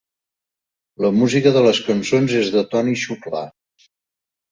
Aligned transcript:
La 1.05 1.11
música 1.17 1.51
de 1.57 1.61
les 1.67 1.81
cançons 1.89 2.33
és 2.39 2.49
de 2.55 2.63
Toni 2.73 2.97
Xuclà. 3.03 3.43